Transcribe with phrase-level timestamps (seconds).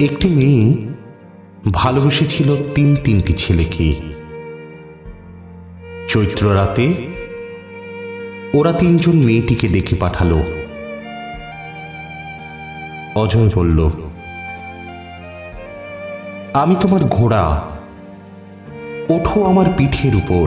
[0.00, 0.76] একটি মেয়ে
[1.72, 3.94] ভালোবেসেছিল তিন তিনটি ছেলেকে।
[6.08, 6.94] চৈত্র রাতে
[8.54, 10.42] ওরা তিনজন মেয়েটিকে ডেকে পাঠালো।
[13.14, 13.90] অজয় বলল,
[16.52, 17.44] আমি তোমার ঘোড়া,
[19.08, 20.46] ওঠো আমার পিঠের উপর,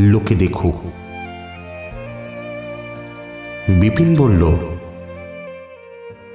[0.00, 0.74] লোকে দেখুক।
[3.68, 4.71] বিপিন বলল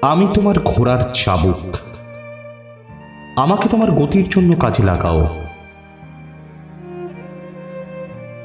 [0.02, 1.76] আমি তোমার ঘোড়ার চাবুক।
[3.36, 5.28] আমাকে তোমার গতির জন্য কাজে লাগাও।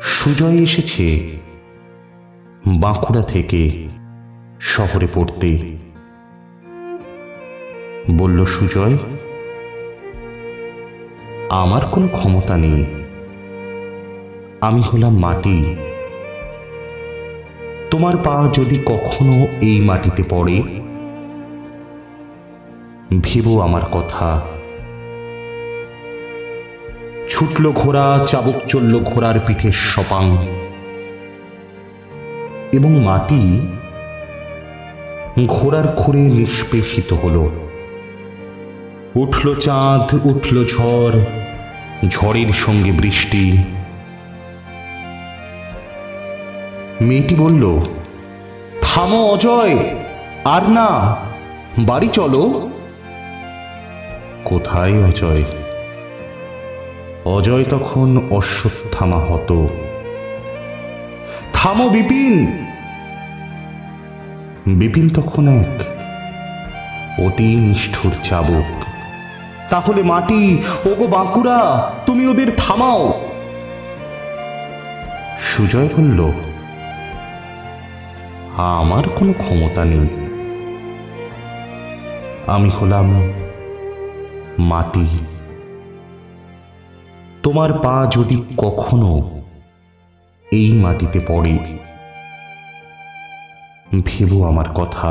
[0.02, 1.28] সুজয় এসেছে
[2.66, 3.88] বাঁকুড়া থেকে
[4.60, 5.58] শহরে পড়তে।
[8.10, 8.98] বলল, সুজয়,
[11.50, 12.84] আমার কোনো ক্ষমতা নেই।
[14.60, 15.76] আমি হলাম মাটি।
[17.90, 20.62] তোমার পা যদি কখনো এই মাটিতে পড়ে
[23.20, 24.40] ভেবো আমার কথা।
[27.28, 30.36] ছুটল ঘোড়া, চাবুক চলল ঘোড়ার পিঠে সপাং।
[32.72, 33.60] এবং মাটি
[35.46, 37.50] ঘোড়ার খুঁড়ে নিষ্পেষিত হল।
[39.16, 41.20] উঠল চাঁদ, উঠল ঝড়,
[42.08, 43.62] ঝড়ের সঙ্গে বৃষ্টি।
[47.00, 47.78] মেয়েটি বলল,
[48.82, 49.78] থামো অজয়,
[50.44, 51.16] আর না,
[51.78, 52.68] বাড়ি চলো।
[54.44, 55.44] কোথায় অজয়?
[57.24, 59.66] অজয় তখন অশ্বত্থামা হত।
[61.52, 62.34] থামো বিপিন!
[64.66, 65.82] বিপিন তখন এক
[67.20, 68.84] অতি নিষ্ঠুর চাবুক।
[69.70, 73.20] তাহলে মাটি, ওগো বাঁকুড়া, তুমি ওদের থামাও!
[75.38, 76.32] সুজয় বলল,
[78.56, 80.06] আমার কোনো ক্ষমতা নেই।
[82.46, 83.32] আমি হলাম
[84.70, 85.06] মাটি।
[87.42, 89.10] তোমার পা যদি কখনো
[90.52, 91.54] এই মাটিতে পড়ে
[94.04, 95.10] ভেবো আমার কথা।